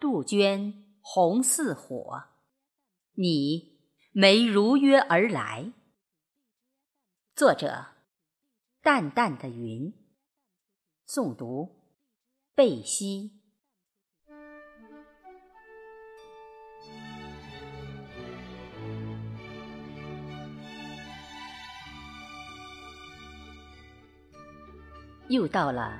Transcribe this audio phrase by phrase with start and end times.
[0.00, 2.22] 杜鹃红似火，
[3.14, 3.80] 你
[4.12, 5.72] 没如约而来。
[7.34, 7.86] 作者：
[8.80, 9.92] 淡淡的云。
[11.04, 11.82] 诵读：
[12.54, 13.40] 贝西。
[25.28, 25.98] 又到了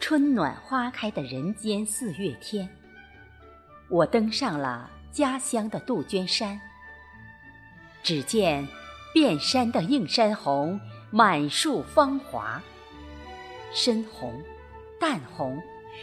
[0.00, 2.77] 春暖花开的人间四月天。
[3.90, 6.60] 我登上了家乡的杜鹃山，
[8.02, 8.68] 只见
[9.14, 10.78] 遍山的映山红
[11.10, 12.60] 满树芳华，
[13.72, 14.42] 深红、
[15.00, 15.58] 淡红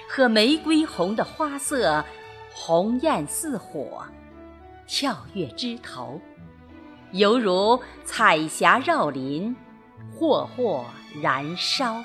[0.09, 2.03] 和玫瑰红的花色
[2.51, 4.03] 红艳似火，
[4.87, 6.19] 跳跃枝头，
[7.11, 9.55] 犹如彩霞绕林，
[10.11, 10.85] 霍霍
[11.21, 12.03] 燃烧。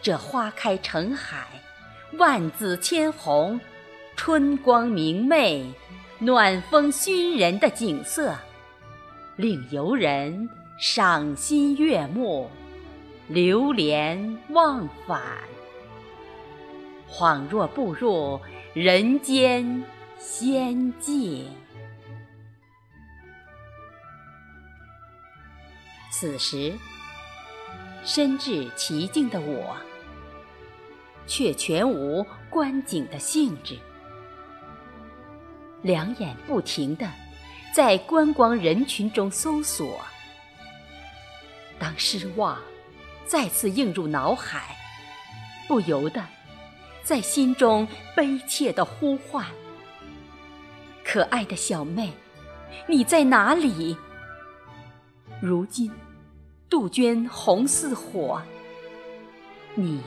[0.00, 1.48] 这花开成海，
[2.16, 3.60] 万紫千红。
[4.16, 5.72] 春光明媚、
[6.18, 8.36] 暖风熏人的景色，
[9.36, 12.48] 令游人赏心悦目、
[13.26, 15.20] 流连忘返，
[17.10, 18.38] 恍若步入
[18.74, 19.82] 人间
[20.18, 21.44] 仙界。
[26.12, 26.72] 此时，
[28.04, 29.76] 身至其境的我，
[31.26, 33.76] 却全无观景的兴致。
[35.82, 37.10] 两眼不停地
[37.74, 40.00] 在观光人群中搜索，
[41.78, 42.60] 当失望
[43.26, 44.76] 再次映入脑海，
[45.66, 46.24] 不由得
[47.02, 49.44] 在心中悲切地呼唤
[51.04, 52.12] ：“可爱的小妹，
[52.86, 53.96] 你在哪里？”
[55.42, 55.90] 如今
[56.68, 58.40] 杜鹃红似火，
[59.74, 60.00] 你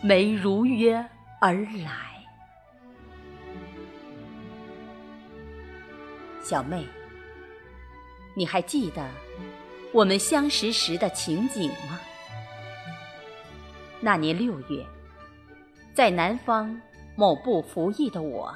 [0.00, 1.04] 没如约
[1.40, 2.13] 而来。
[6.44, 6.86] 小妹，
[8.36, 9.02] 你还记得
[9.92, 11.98] 我们相识时的情景吗？
[13.98, 14.84] 那年六月，
[15.94, 16.78] 在南方
[17.16, 18.54] 某部服役的我，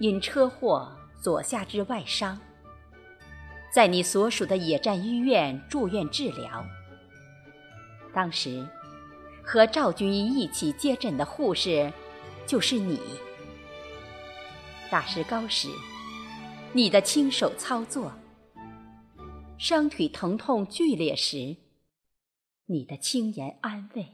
[0.00, 2.38] 因车祸左下肢外伤，
[3.72, 6.62] 在你所属的野战医院住院治疗。
[8.12, 8.68] 当时
[9.42, 11.90] 和赵军医一起接诊的护士
[12.46, 13.00] 就是你。
[14.90, 15.68] 大石膏时。
[16.78, 18.12] 你的亲手操作，
[19.58, 21.56] 伤腿疼痛剧烈时，
[22.66, 24.06] 你的轻言安慰，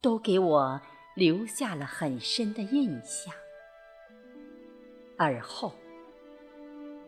[0.00, 0.80] 都给我
[1.14, 3.34] 留下了很深的印象。
[5.18, 5.74] 而后，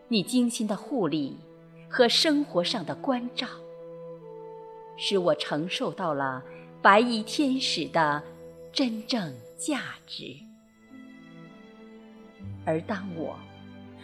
[0.07, 1.35] 你精心的护理
[1.89, 3.47] 和生活上的关照，
[4.99, 6.45] 使我承受到了
[6.79, 8.23] 白衣天使的
[8.71, 10.35] 真正价值。
[12.67, 13.35] 而当我，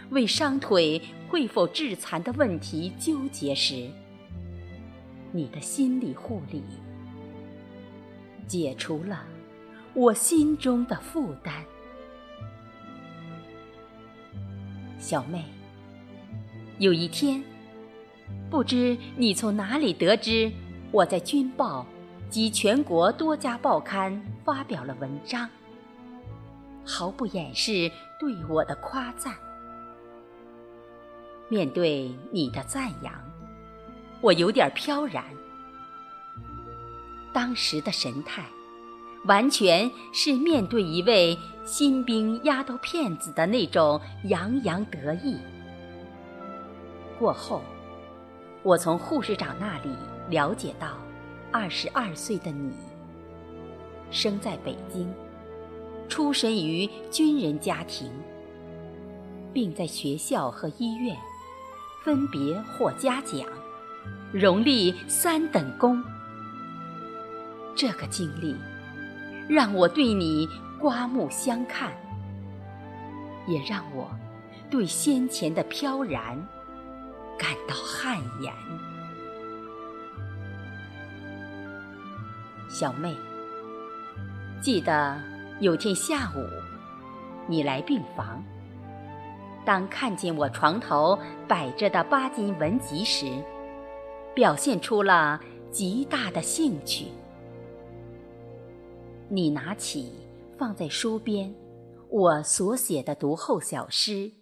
[0.09, 3.89] 为伤腿会否致残的问题纠结时，
[5.31, 6.63] 你的心理护理
[8.47, 9.23] 解除了
[9.93, 11.53] 我心中的负担。
[14.99, 15.43] 小妹，
[16.77, 17.43] 有一天，
[18.49, 20.51] 不知你从哪里得知
[20.91, 21.85] 我在《军报》
[22.31, 25.49] 及全国多家报刊发表了文章，
[26.85, 29.35] 毫不掩饰对我的夸赞。
[31.53, 33.13] 面对你的赞扬，
[34.21, 35.23] 我有点飘然。
[37.31, 38.43] 当时的神态，
[39.25, 45.37] 完全是面对一位新兵丫头片子的那种洋洋得意。
[47.19, 47.61] 过后，
[48.63, 49.91] 我从护士长那里
[50.31, 50.97] 了解到，
[51.51, 52.73] 二十二岁的你，
[54.09, 55.07] 生在北京，
[56.09, 58.11] 出身于军人家庭，
[59.53, 61.15] 并在学校和医院。
[62.03, 63.47] 分别获嘉奖，
[64.33, 66.03] 荣立三等功。
[67.73, 68.55] 这个经历
[69.47, 71.93] 让我对你刮目相看，
[73.47, 74.11] 也让我
[74.69, 76.35] 对先前的飘然
[77.39, 78.53] 感到汗颜。
[82.69, 83.15] 小妹，
[84.59, 85.17] 记得
[85.61, 86.45] 有天下午，
[87.47, 88.43] 你来病房。
[89.65, 91.17] 当看见我床头
[91.47, 93.25] 摆着的巴金文集时，
[94.35, 95.39] 表现出了
[95.71, 97.07] 极大的兴趣。
[99.29, 100.11] 你拿起
[100.57, 101.53] 放在书边
[102.09, 104.11] 我所写的读后小诗《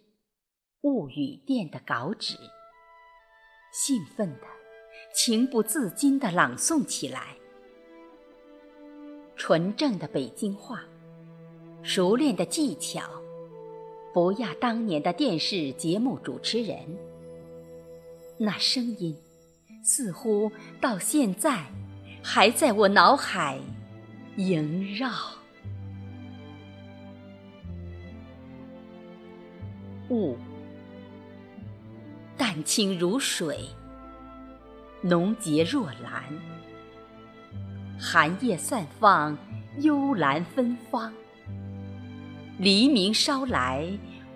[0.82, 2.36] 物语店》的稿纸，
[3.72, 4.46] 兴奋的、
[5.14, 7.36] 情不自禁的朗诵起来。
[9.36, 10.82] 纯正的北京话，
[11.82, 13.02] 熟练的技巧，
[14.12, 16.78] 不亚当年的电视节目主持人。
[18.38, 19.16] 那声音，
[19.82, 21.64] 似乎到现在
[22.22, 23.58] 还在我脑海
[24.36, 25.10] 萦绕。
[30.10, 30.36] 雾，
[32.36, 33.66] 淡清如水，
[35.00, 36.22] 浓洁若蓝。
[37.98, 39.38] 寒夜散放
[39.78, 41.10] 幽兰芬芳，
[42.62, 43.88] 黎明捎来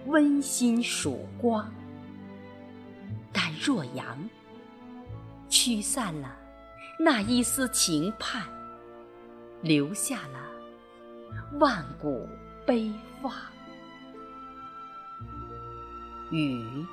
[0.07, 1.73] 温馨曙光。
[3.33, 4.29] 但若阳
[5.49, 6.37] 驱散了
[6.99, 8.43] 那一丝情盼，
[9.63, 10.41] 留下了
[11.61, 12.29] 万古
[12.67, 12.93] 悲
[13.23, 13.33] 放。
[16.33, 16.85] 雨，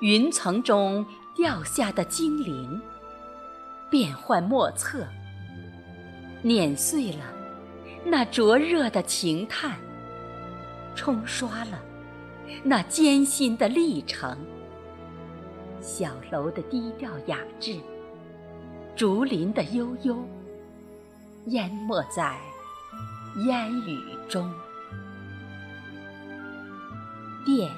[0.00, 2.82] 云层中掉下的精灵，
[3.88, 5.06] 变幻莫测。
[6.42, 7.24] 碾碎了
[8.04, 9.78] 那灼热的情炭，
[10.94, 11.80] 冲刷了
[12.62, 14.36] 那艰辛的历程。
[15.80, 17.78] 小楼的低调雅致，
[18.96, 20.16] 竹林的悠悠，
[21.46, 22.38] 淹没在
[23.44, 24.50] 烟雨中。
[27.44, 27.70] 电，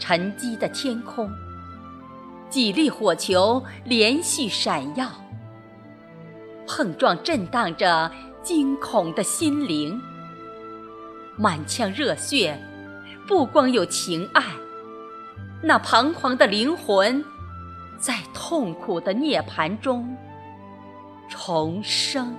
[0.00, 1.30] 沉积的天空，
[2.50, 5.08] 几粒火球连续闪耀。
[6.66, 8.10] 碰撞震荡着
[8.42, 10.02] 惊恐的心灵，
[11.38, 12.60] 满腔热血，
[13.26, 14.42] 不光有情爱，
[15.62, 17.24] 那彷徨的灵魂，
[17.96, 20.16] 在痛苦的涅槃中
[21.28, 22.34] 重生。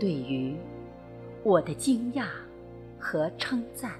[0.00, 0.56] 对于
[1.44, 2.26] 我的惊讶
[2.98, 3.92] 和称赞，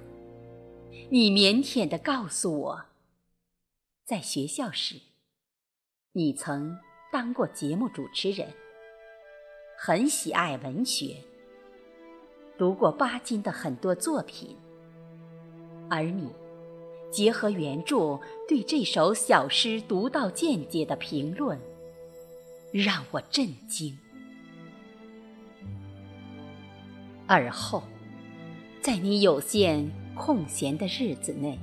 [1.09, 2.81] 你腼腆地告诉我，
[4.03, 4.95] 在学校时。
[6.11, 6.77] 你曾
[7.11, 8.47] 当过节目主持人，
[9.79, 11.17] 很喜爱文学，
[12.57, 14.57] 读过巴金的很多作品，
[15.87, 16.31] 而你
[17.11, 21.59] 结合原著对这首小诗独到见解的评论，
[22.71, 23.95] 让我震惊。
[27.27, 27.83] 而后，
[28.81, 31.59] 在你有限空闲的日子内，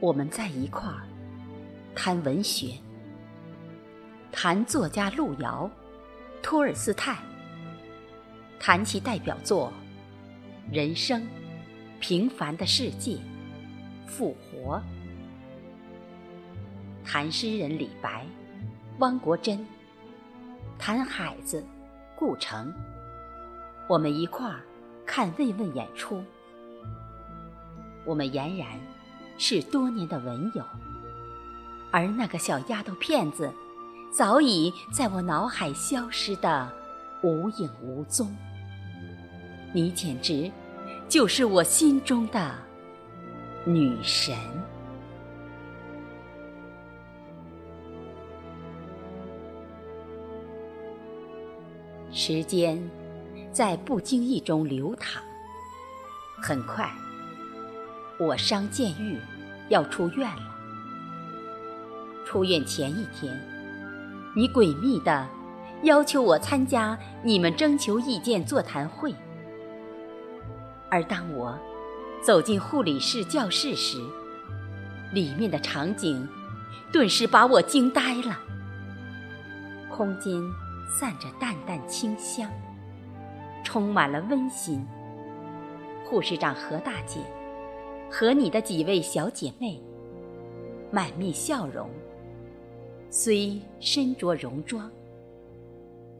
[0.00, 1.08] 我们在一块儿
[1.94, 2.74] 谈文学。
[4.30, 5.70] 谈作家路遥、
[6.44, 7.16] 托尔斯泰，
[8.60, 9.72] 谈其代表作
[10.74, 11.22] 《人生》
[12.00, 13.12] 《平凡的世界》
[14.06, 14.76] 《复活》，
[17.02, 18.26] 谈诗人李白、
[18.98, 19.66] 汪国真，
[20.78, 21.64] 谈海子、
[22.14, 22.70] 顾城。
[23.88, 24.60] 我们一块儿
[25.06, 26.22] 看慰问演出，
[28.04, 28.78] 我们俨然
[29.38, 30.62] 是多年的文友，
[31.90, 33.50] 而那个小丫头片子。
[34.16, 36.72] 早已在我脑海消失的
[37.20, 38.32] 无影无踪。
[39.72, 40.48] 你简直
[41.08, 42.54] 就是我心中的
[43.66, 44.36] 女神。
[52.12, 52.80] 时间
[53.50, 55.20] 在不经意中流淌，
[56.40, 56.88] 很快，
[58.16, 59.18] 我伤渐愈，
[59.70, 60.54] 要出院了。
[62.24, 63.53] 出院前一天。
[64.36, 65.26] 你诡秘的
[65.82, 69.14] 要求我参加你们征求意见座谈会，
[70.90, 71.56] 而当我
[72.20, 73.98] 走进护理室教室时，
[75.12, 76.28] 里面的场景
[76.92, 78.38] 顿时把我惊呆了。
[79.88, 80.42] 空间
[80.98, 82.50] 散着淡淡清香，
[83.62, 84.84] 充满了温馨。
[86.04, 87.20] 护士长何大姐
[88.10, 89.80] 和你的几位小姐妹
[90.90, 91.88] 满面笑容。
[93.16, 94.90] 虽身着戎装，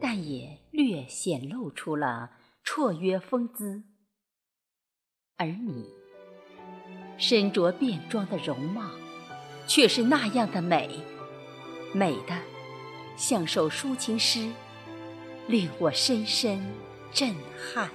[0.01, 2.31] 但也略显露出了
[2.65, 3.83] 绰约风姿。
[5.37, 5.85] 而你
[7.19, 8.93] 身着便装的容貌，
[9.67, 10.89] 却是那样的美，
[11.93, 12.41] 美的
[13.17, 14.49] 像首抒情诗，
[15.49, 16.65] 令我深深
[17.13, 17.91] 震撼。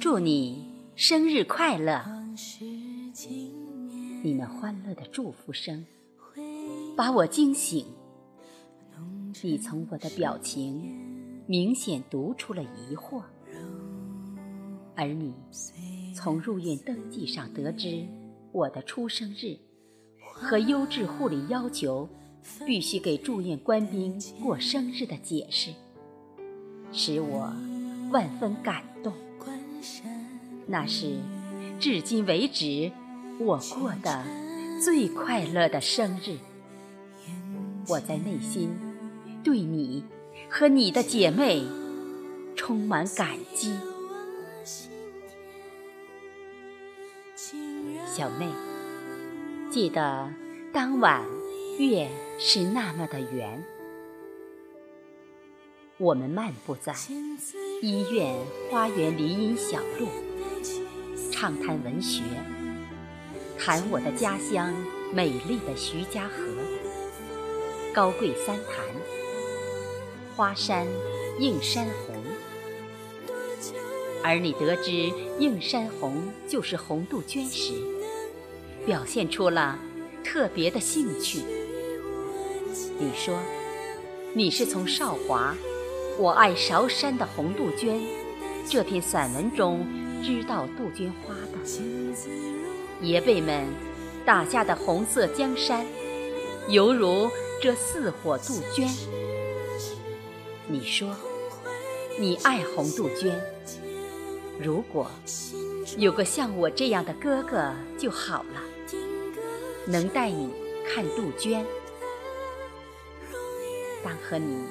[0.00, 2.21] 祝你生日快乐！
[4.22, 5.84] 你那欢乐的祝福声
[6.96, 7.84] 把我惊醒，
[9.42, 13.22] 你从我的表情明显读出了疑惑，
[14.94, 15.34] 而你
[16.14, 18.06] 从入院登记上得知
[18.50, 19.58] 我的出生日
[20.20, 22.08] 和优质护理要求
[22.66, 25.70] 必须给住院官兵过生日的解释，
[26.92, 27.52] 使我
[28.10, 29.12] 万分感动。
[30.66, 31.18] 那是
[31.82, 32.92] 至今为止。
[33.40, 34.24] 我过的
[34.80, 36.38] 最快乐的生日。
[37.88, 38.70] 我在内心
[39.42, 40.04] 对你
[40.48, 41.66] 和你的姐妹
[42.54, 43.74] 充满感激。
[48.06, 48.46] 小妹，
[49.68, 50.32] 记得
[50.72, 51.24] 当晚
[51.80, 52.08] 月
[52.38, 53.60] 是那么的圆。
[55.98, 56.94] 我们漫步在
[57.82, 58.36] 医院
[58.70, 60.06] 花园林荫小路，
[61.42, 62.22] 畅谈文学，
[63.58, 64.72] 谈我的家乡
[65.12, 66.36] 美丽的徐家河、
[67.92, 68.86] 高贵三潭、
[70.36, 70.86] 花山
[71.40, 72.14] 映山红。
[74.22, 74.92] 而你得知
[75.40, 77.72] 映山红就是红杜鹃时，
[78.86, 79.76] 表现出了
[80.22, 81.40] 特别的兴趣。
[83.00, 83.36] 你说，
[84.32, 85.56] 你是从少华
[86.20, 88.00] “我爱韶山的红杜鹃”
[88.70, 89.84] 这篇散文中
[90.22, 91.58] 知道杜鹃花的。
[93.00, 93.66] 爷辈们
[94.24, 95.84] 打下的红色江山，
[96.68, 97.28] 犹如
[97.60, 98.88] 这四火杜鹃。
[100.68, 101.14] 你说，
[102.18, 103.38] 你爱红杜鹃。
[104.60, 105.10] 如果
[105.98, 108.62] 有个像我这样的哥哥就好了，
[109.86, 110.52] 能带你
[110.88, 111.66] 看杜鹃。
[114.04, 114.64] 当和你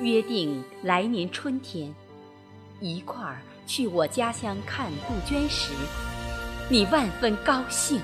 [0.00, 1.94] 约定来年春天
[2.80, 5.72] 一块儿去我家乡看杜鹃时，
[6.68, 8.00] 你万分高兴。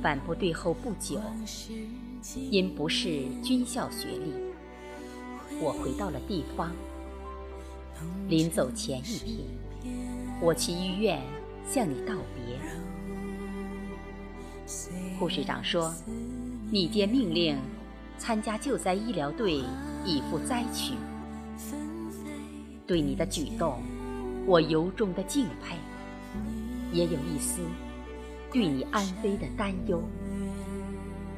[0.00, 1.20] 反部队后不久，
[2.50, 4.32] 因不是军校学历，
[5.60, 6.70] 我回到了地方。
[8.28, 9.46] 临走前一天，
[10.40, 11.20] 我去医院
[11.68, 12.58] 向你道别。
[15.18, 15.92] 护士长说
[16.70, 17.56] ：“你接命令
[18.18, 19.64] 参加救灾医疗队，
[20.04, 20.94] 以赴灾区。”
[22.86, 23.82] 对你的举动，
[24.46, 25.76] 我由衷的敬佩，
[26.92, 27.60] 也有一丝。
[28.52, 30.02] 对你安危的担忧，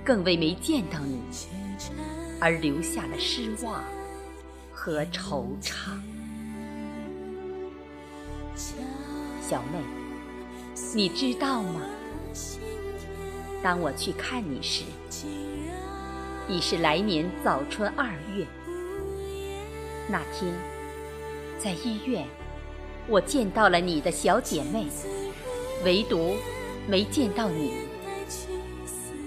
[0.05, 1.19] 更为没见到你
[2.41, 3.83] 而留下了失望
[4.83, 5.91] 和惆怅。
[9.43, 9.79] 小妹，
[10.95, 11.83] 你知道吗？
[13.63, 14.85] 当我去看你时，
[16.49, 18.47] 已是来年早春二月。
[20.09, 20.51] 那天，
[21.59, 22.27] 在医院，
[23.07, 24.87] 我见到了你的小姐妹，
[25.85, 26.37] 唯独。
[26.89, 27.75] 没见到你。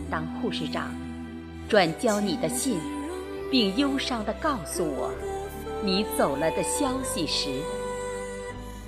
[0.09, 0.91] 当护士长
[1.69, 2.79] 转交你的信，
[3.51, 5.13] 并忧伤地告诉我
[5.85, 7.59] 你走了的消息时，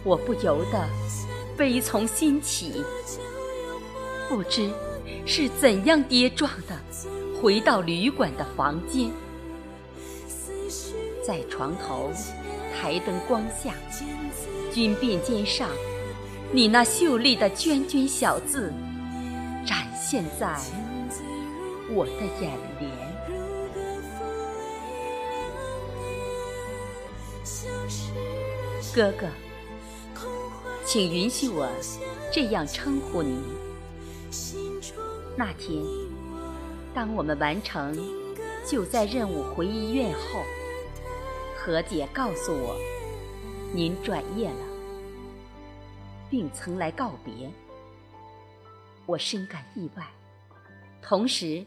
[0.01, 0.87] 我不由得
[1.57, 2.81] 悲从心起。
[4.29, 4.71] 不知
[5.25, 6.73] 是怎样跌撞的，
[7.41, 9.11] 回到旅馆的房间，
[11.21, 12.11] 在床头
[12.73, 13.73] 台灯光下，
[14.71, 15.67] 军便肩上。
[16.53, 18.71] 你那秀丽的娟娟小字，
[19.65, 20.57] 展现在
[21.93, 23.14] 我的眼帘。
[28.95, 29.27] 哥哥，
[30.85, 31.69] 请允许我
[32.31, 33.37] 这样称呼你。
[35.35, 35.83] 那天，
[36.93, 37.93] 当我们完成
[38.65, 40.41] 救灾任务回医院后，
[41.57, 42.73] 何姐告诉我，
[43.73, 44.65] 您转业了。
[46.29, 47.51] 并曾来告别，
[49.05, 50.07] 我深感意外，
[51.01, 51.65] 同时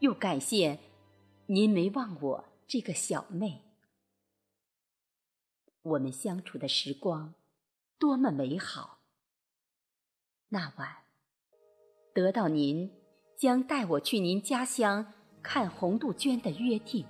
[0.00, 0.76] 又感谢
[1.46, 3.65] 您没忘我这个小妹。
[5.86, 7.34] 我们相处的时光
[7.96, 8.98] 多么美好！
[10.48, 10.88] 那晚
[12.12, 12.90] 得到您
[13.38, 17.06] 将带我去您家乡看红杜鹃的约定，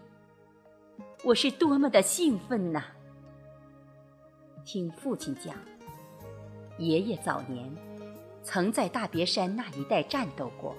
[1.25, 2.83] 我是多么的兴奋呐！
[4.66, 5.56] 听父亲讲。
[6.78, 7.75] 爷爷早年
[8.42, 10.76] 曾在大别山那一带战斗过，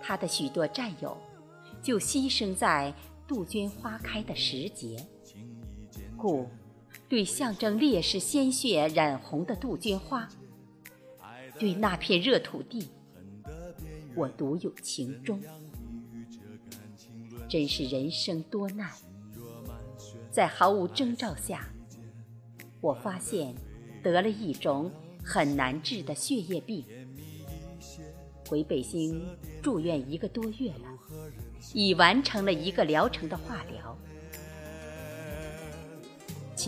[0.00, 1.18] 他的许多战友
[1.82, 2.94] 就牺牲在
[3.26, 5.04] 杜鹃花开的时节，
[6.16, 6.48] 故
[7.08, 10.28] 对象征烈士鲜血染红的杜鹃花，
[11.58, 12.90] 对那片热土地，
[14.14, 15.40] 我独有情衷。
[17.48, 18.90] 真是人生多难，
[20.30, 21.68] 在毫无征兆下，
[22.80, 23.54] 我发现。
[24.00, 24.90] 得了一种
[25.24, 26.84] 很难治的血液病，
[28.48, 29.20] 回北京
[29.60, 30.98] 住院一个多月了，
[31.74, 33.98] 已完成了一个疗程的化疗。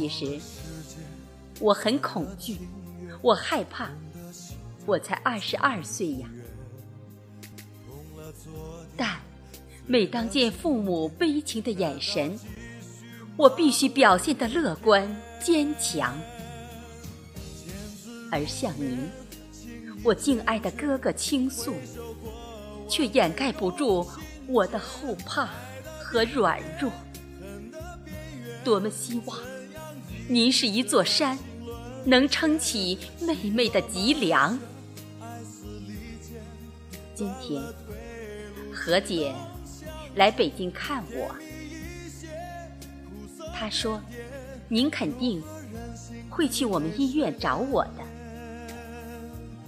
[0.01, 0.41] 其实
[1.61, 2.57] 我很恐惧，
[3.21, 3.91] 我害怕，
[4.87, 6.27] 我才二十二岁呀。
[8.97, 9.19] 但
[9.87, 12.39] 每当见父母悲情的眼神，
[13.37, 15.07] 我必须表现得乐观
[15.39, 16.19] 坚强。
[18.33, 19.07] 而向您，
[20.03, 21.75] 我敬爱的哥哥倾诉，
[22.89, 24.09] 却掩盖不住
[24.47, 25.51] 我的后怕
[26.03, 26.91] 和软弱。
[28.65, 29.39] 多么希望
[30.33, 31.37] 您是一座山，
[32.07, 34.57] 能撑起妹妹的脊梁。
[37.17, 37.61] 今天，
[38.73, 39.35] 何姐
[40.15, 41.35] 来北京看我，
[43.53, 44.01] 她说
[44.71, 45.43] ：“您肯定
[46.31, 48.05] 会去我们医院找我的。”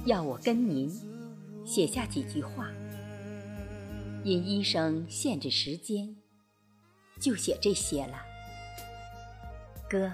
[0.07, 0.89] 要我跟您
[1.67, 2.71] 写下几句话，
[4.23, 6.15] 因医生限制时间，
[7.21, 8.23] 就写这些了。
[9.91, 10.13] 哥，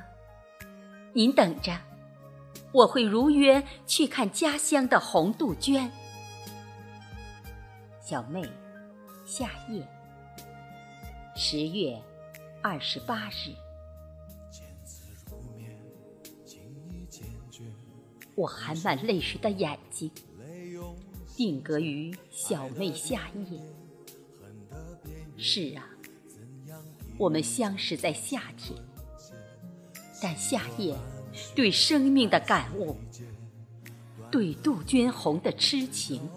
[1.19, 1.77] 您等着，
[2.71, 5.91] 我会如约去看家乡的红杜鹃。
[8.01, 8.41] 小妹，
[9.27, 9.85] 夏夜，
[11.35, 12.01] 十月
[12.63, 13.53] 二十八日。
[18.37, 20.09] 我含满泪水的眼睛，
[21.37, 23.61] 定格于小妹夏夜。
[25.37, 25.85] 是啊，
[27.19, 28.81] 我们相识在夏天，
[30.21, 30.97] 但夏夜
[31.55, 32.97] 对生命的感悟，
[34.31, 36.29] 对杜鹃红的痴情，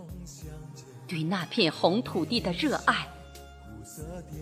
[1.08, 3.08] 对那片红土地的热爱，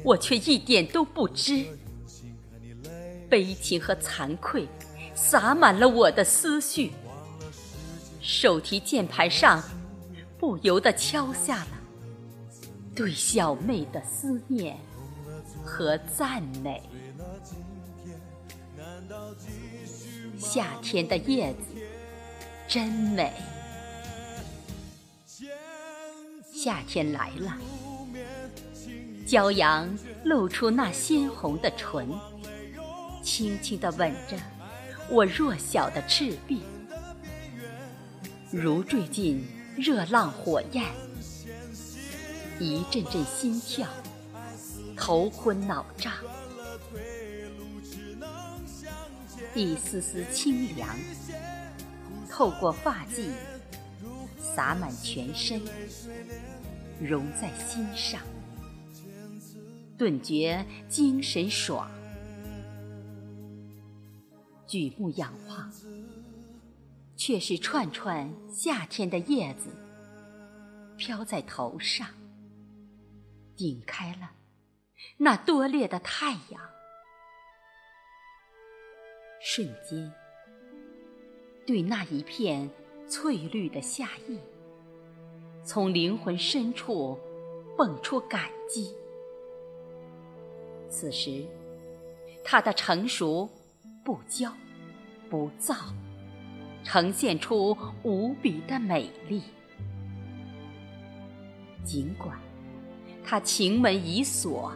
[0.04, 1.66] 我却一点都不知。
[3.30, 4.68] 悲情和惭愧，
[5.14, 6.92] 洒满了我的思绪。
[8.22, 9.64] 手提键盘上，
[10.38, 11.72] 不由得敲下了
[12.94, 14.78] 对小妹的思念
[15.64, 16.82] 和赞美。
[20.38, 21.60] 夏天的叶子
[22.68, 23.34] 真美，
[26.54, 27.58] 夏天来了，
[29.28, 29.90] 骄阳
[30.24, 32.08] 露出那鲜红的唇，
[33.24, 34.38] 轻轻地吻着
[35.10, 36.62] 我弱小的赤壁。
[38.52, 39.46] 如坠进
[39.78, 40.86] 热浪火焰，
[42.60, 43.88] 一阵阵心跳，
[44.96, 46.14] 头昏脑胀，
[49.56, 50.96] 一丝丝清凉
[52.30, 53.32] 透过发髻，
[54.38, 55.62] 洒满全身，
[57.02, 58.22] 融在心上，
[59.98, 61.90] 顿觉精神爽，
[64.68, 65.72] 举目仰望。
[67.18, 69.70] 却是串串夏天的叶子，
[70.96, 72.08] 飘在头上，
[73.58, 74.32] 顶开了
[75.18, 76.62] 那多烈的太阳。
[79.40, 80.12] 瞬间，
[81.66, 82.70] 对那一片
[83.08, 84.38] 翠绿的夏意，
[85.64, 87.18] 从灵魂深处
[87.78, 88.94] 蹦出感激。
[90.90, 91.46] 此时，
[92.44, 93.50] 它的成熟
[94.04, 94.52] 不骄
[95.30, 95.76] 不躁。
[96.82, 99.44] 呈现出无比的美丽。
[101.84, 102.40] 尽管
[103.24, 104.74] 他情门已锁，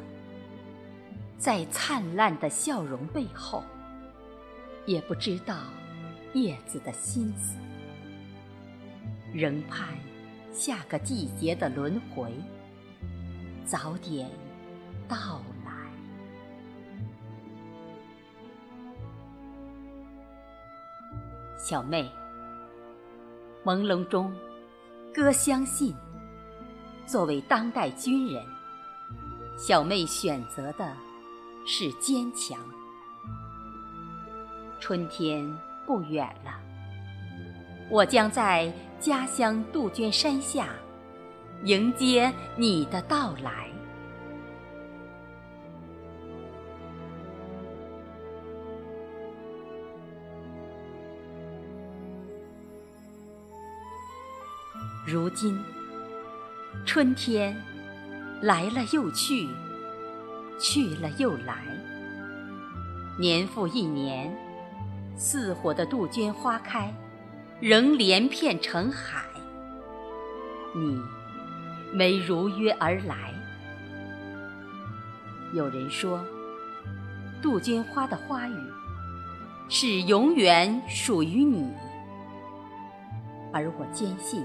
[1.40, 3.64] 在灿烂的笑容背后，
[4.86, 5.56] 也不知道
[6.34, 7.58] 叶子的心思，
[9.34, 9.98] 仍盼
[10.52, 12.32] 下个季节的轮回
[13.66, 14.30] 早点
[15.08, 15.72] 到来。
[21.58, 22.12] 小妹，
[23.64, 24.36] 朦胧中，
[25.14, 25.96] 哥相信，
[27.06, 28.46] 作为当代军人，
[29.58, 30.94] 小妹选择的
[31.66, 32.60] 是坚强。
[34.86, 35.50] 春天
[35.86, 36.60] 不远了，
[37.90, 38.70] 我将在
[39.00, 40.76] 家乡杜鹃山下
[41.64, 43.70] 迎接你的到来。
[55.08, 55.64] 如今，
[56.86, 57.56] 春天
[58.42, 59.48] 来了又去，
[60.60, 61.64] 去了又来。
[63.18, 64.36] 年复一年，
[65.16, 66.94] 似火的杜鹃花开，
[67.60, 69.24] 仍连片成海。
[70.76, 71.00] 你
[71.94, 73.34] 没如约而来。
[75.54, 76.20] 有人说，
[77.42, 78.58] 杜鹃花的花语
[79.70, 81.72] 是永远属于你，
[83.52, 84.44] 而我坚信。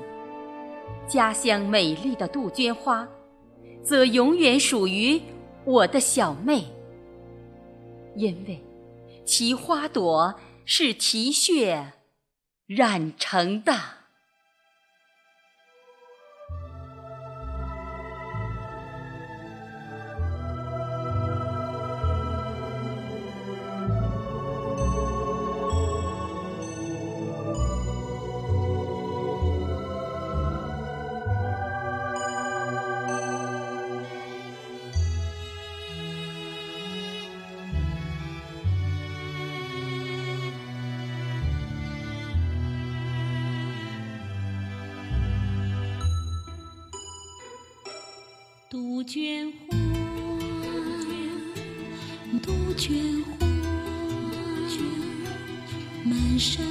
[1.06, 3.08] 家乡美丽的杜鹃花，
[3.82, 5.20] 则永远属于
[5.64, 6.66] 我的小妹，
[8.14, 8.62] 因为
[9.24, 10.34] 其花朵
[10.70, 11.94] 是啼血
[12.66, 13.97] 染成的。
[49.08, 49.78] 杜鹃花，
[52.42, 53.46] 杜鹃花，
[56.04, 56.67] 满山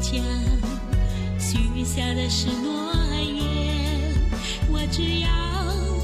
[0.00, 0.24] 将，
[1.38, 4.14] 许下的是诺言，
[4.70, 5.28] 我只要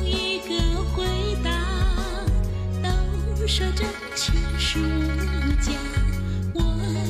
[0.04, 0.52] 一个
[0.94, 1.04] 回
[1.42, 1.50] 答。
[3.36, 4.82] 都说真情是无
[5.60, 5.72] 价，
[6.54, 6.60] 我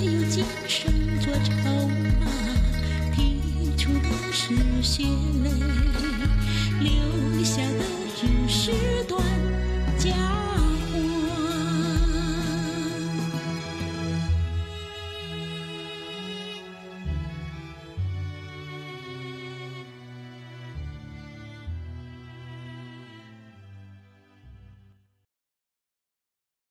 [0.02, 1.52] 用今生做筹
[2.18, 2.26] 码，
[3.14, 3.40] 提
[3.76, 5.04] 出的是血
[5.44, 5.50] 泪，
[6.80, 7.84] 留下的
[8.16, 8.72] 只是
[9.06, 9.22] 断
[9.96, 10.10] 角。